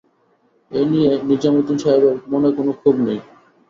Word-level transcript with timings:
এই 0.71 0.85
নিয়ে 0.91 1.11
নিজামুদ্দিন 1.29 1.77
সাহেবের 1.83 2.15
মনে 2.31 2.49
কোনো 2.57 2.71
ক্ষোভ 2.79 2.95
নেই। 3.07 3.19